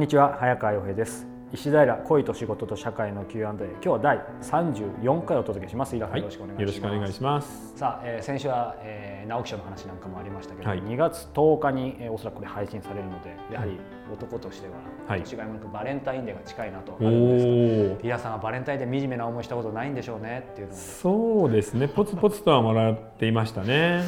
[0.00, 1.26] んにちは早川洋平です。
[1.52, 6.46] 石平恋と仕事と社会の Q&A 今日は第34回お届けします、はい、よろしくお
[6.88, 7.76] 願いします。
[7.76, 13.78] さあ、えー、先週は、えー、直木賞の話なんかもありましたけど、はい、2月10日に、えー、おそらくこれ配信されるのでやはり
[14.10, 14.76] 男としては、
[15.06, 21.88] はい、違いもなくバレンタインデーが近いなとあるんですがリアさんはバレンタインデー惨めな思いしたことないんでしょうねっていうのそうですね。
[21.88, 24.04] ポツポツとはもらっていましたね。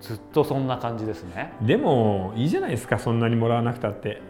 [0.00, 1.52] ずっとそんな感じですね。
[1.62, 2.98] でもいいじゃないですか。
[2.98, 4.20] そんなにもらわなくたって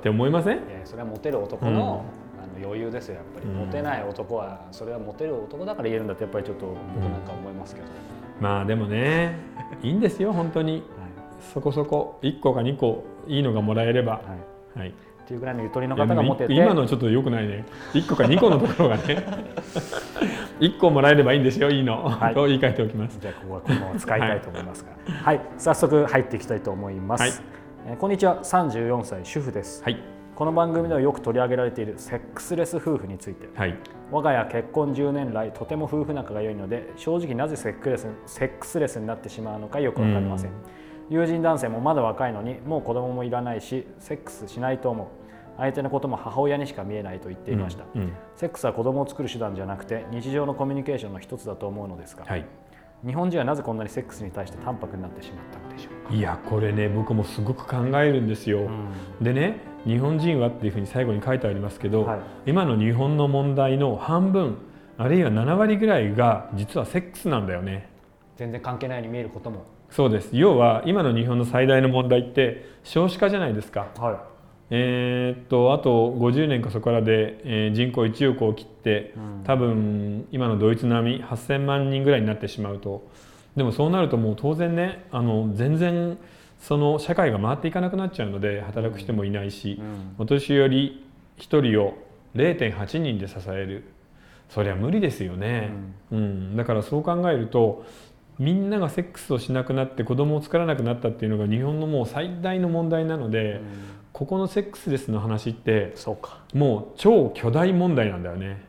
[0.00, 0.60] って思いません？
[0.84, 2.04] それはモテる男の,、
[2.38, 7.86] あの余裕ですよやっぱり、モテない男はそれはモテる男だから言えるんだってやっぱりちょっと僕なんか思いますけど、
[8.40, 9.36] まあでもね
[9.82, 10.82] いいんですよ本当に、はい、
[11.52, 14.20] そこそこ1個か2個いいのがもらえれば、は
[14.76, 14.92] い、はい、っ
[15.26, 16.46] ていうぐらいのゆとりの方が持て。
[16.46, 17.64] て今のちょっとよくないね。
[17.92, 19.24] 1個か2個のところがね。
[20.60, 23.18] 1個もらえればいいんですよいいの、はい、と言い換えておきます。
[23.20, 25.12] じゃあここはこの使いたいと思いますが。
[25.12, 27.30] はい、はい、早速入っていきたいと思います、はい
[27.90, 28.38] えー、こんにちは。
[28.44, 30.00] 34歳主婦です、はい、
[30.36, 33.76] この番組ではよく取り上げられているセックスレス夫婦について、はい、
[34.12, 40.54] 我が家結婚10年来とても夫婦仲が良いので正直なぜセックレスセックスレスになってしまうのかよく分かりません、ん、
[41.10, 45.06] 友人男性もまだ若いのにもう子供もいらないしセックスしないと思う。
[45.58, 52.46] 相手のことも母親にしか見えないと言っていました、うんうん、セックスは子供を作る手段じゃなくて日常のコミュニケーションの一つだと思うのですが、はい、
[53.06, 56.14] 日本人はなぜこんなにセックスに対して淡白になってしまったのでしょうか？
[56.14, 64.58] いやこれね僕もすごく考えるんですよ、うん、でね日本人はっていうふうに最後に書いてありますけど、はい、今の日本の問題の半分
[64.98, 67.88] あるいは7割ぐらいが実はセックスなんだよね。
[68.36, 69.64] 全然関係ないように見えることも。
[69.88, 70.28] そうです。
[70.32, 74.29] 要は今の日本の最大の問題って少子化じゃないですか、はい
[74.70, 83.08] えー、っとあと50年かそこからで、えー、人口1億を切って、多分今のドイツ並み8000万人ぐらいになってしまうと。
[83.56, 86.18] でもそうなるともう当然ねあの全然
[86.60, 91.04] その社会が回っていかなくなっちゃうので働く人もいないし、うん、お年寄り
[91.38, 91.94] 1人を
[92.36, 93.84] 0.8人で支える。
[94.48, 95.70] そりゃ無理ですよね、
[96.10, 97.86] うん、うん、だからそう考えると
[98.40, 105.94] みんながセックスをしなくなって子供を作らなくなったっていうのが日本のもう最大の問題なので、うんここのセックスレスの話って
[106.52, 108.62] もう超巨大問題なんだよね。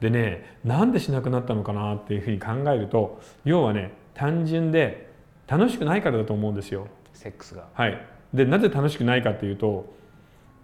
[0.00, 5.12] でねなんでしなくなったのかなっていうふうに考えると要はね単純で
[5.46, 6.88] 楽しくないからだと思うんですよ。
[7.12, 7.68] セックスが。
[7.72, 8.04] はい。
[8.34, 9.94] でなぜ楽しくないかっていうと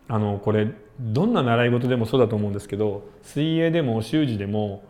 [0.09, 4.83] あのこれどんな習い事でもそうだと思うんですけど水泳でも習字でも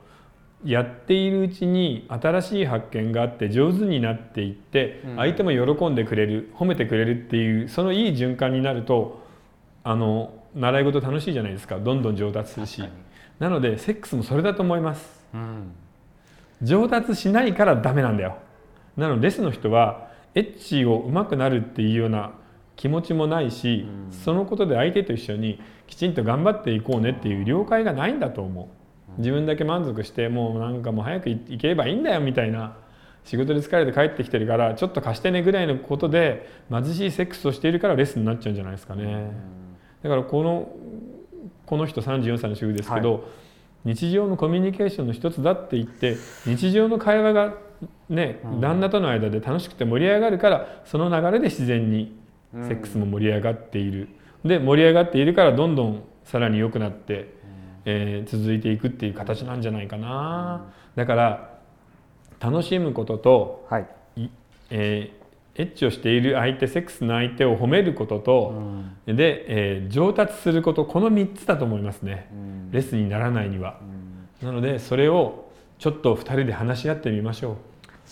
[0.65, 9.26] やっているうちに新しい発見があって上手になっていって相手も喜んでくれる褒めてくれるっていうそのいい循環になると
[9.89, 11.79] あの習い事楽しいじゃないですか。
[11.79, 12.83] どんどん上達するし。
[13.39, 15.73] なのでセックスもそれだと思います、うん、
[16.63, 18.39] 上達しないからダメなんだよ。
[18.97, 22.33] なのでレスの人はエッチを上手くなるっていうような
[22.75, 28.69] 気持ちもないし、うん、そのことで相手と一緒にきちんと頑張っていこうねっていう了解がないんだと思
[29.17, 29.21] う。
[29.21, 32.77] 自分だけ満足してもうなんかもう早く行ければいいんだよみたいな
[33.25, 39.31] 仕事で疲れて帰ってきてるからちょっと貸してねぐらいのことで貧しいセックスをしているからレスになっちゃうんじゃないですかね。
[40.03, 40.71] だからこの
[41.67, 43.23] この人34歳の主婦ですけど、はい、
[43.95, 47.55] 日常のコミュニケーションの一つだって言って日常の会話が
[48.09, 52.17] ね、旦那との間で楽しくて盛り上がるからその流れで自然に
[52.53, 54.09] セックスも盛り上がっている。
[54.45, 57.37] で盛り上がっているからどんどんさらに良くなって
[57.87, 61.59] えー、続いていくっていう形なんじゃないかな、だから
[62.41, 63.89] 楽しむことと、はい
[64.71, 65.26] えー、
[65.59, 68.55] エッチをしている相手セックスの相手を褒めることと、
[69.07, 73.79] うん、で、えー、上達することこの3つだと思いますね、うん、レッスンにならないには、
[74.43, 77.57] うん、なのでそれをちょっと2人で話し合ってみましょ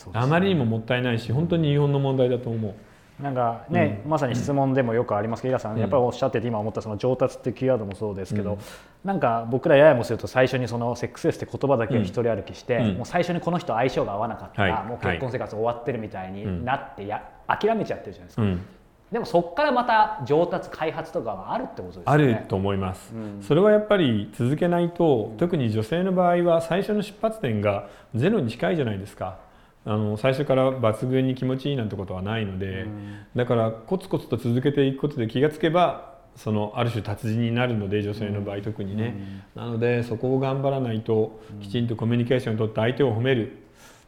[0.07, 2.75] う、ね、あまりにももったいないし本当に日本の問題だと思う。
[3.21, 8.59] なんかね、うん、まさに質問でもよくありますけど、さん、やっぱりおっしゃってて今思ったその上達っていうキーワードもそうですけど、うん、
[9.05, 18.75] なんか僕らややもすると最初にそのセックスレスって言葉だけを一人歩きして、うん、もう最初にこの人相性が合わなかったら、もう結婚生活終わってるみたいになってや、諦めちゃってるじゃないですか。
[19.13, 22.03] でもそこからまた上達開発とかはあるってことですね。
[22.07, 23.13] あると思います。
[23.43, 29.39] それはやっぱり続けないと、特に女性の場合は最初の出発点がゼロに近いじゃないですか。
[29.87, 39.15] あの最初から抜群に気持ちいいなんてことはないので、うん、だからコツコツと続けていくことで気がつけばそのある種達人になるので女性の場合特にね、
[39.55, 43.59] うん、なのでそこを頑張らないときちんとコミュニケーションをとって相手を褒める。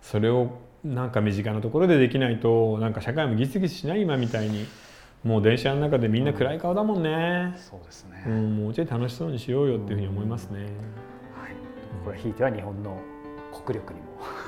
[0.01, 0.51] それを
[0.95, 4.67] なんか身近なところでできないとなんか社会もギスギスしない今みたいに
[5.25, 10.71] もう電車の中でみんな暗い顔だもんね、うん、そうですね、うん、もうちょい楽しそうにしようよっていうふうに思いますね、はい、
[12.05, 13.01] これひいては日本の
[13.65, 14.07] 国力にも。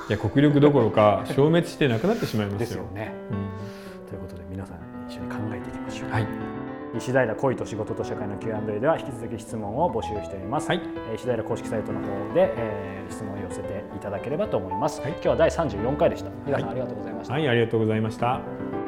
[0.09, 2.59] いや国力どころか消滅してなくなってしまいますよ。
[2.59, 4.77] ですよね、うん、ということで皆さん
[5.07, 6.09] 一緒に考えていきましょう。
[6.09, 6.48] はい
[6.97, 10.81] 石平恋と仕事と社会の Q&A では引き続き質問を募集しております、はい、
[11.15, 16.31] 石平公式サイトの方で、えー、質問を寄せていただければと思います、はい、今日は第34回でした。
[16.45, 17.33] 皆さんありがとうございました。
[17.33, 18.78] はい、ありがとうございました